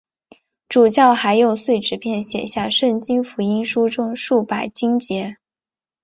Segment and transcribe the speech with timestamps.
[0.67, 5.37] 主教还用碎纸片写下圣经福音书中数百经节。